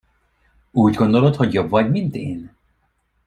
[0.71, 2.51] Úgy gondolod, hogy jobb vagy, mint én?